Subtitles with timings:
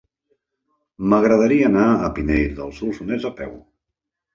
[1.11, 3.59] M'agradaria anar a Pinell de Solsonès a peu.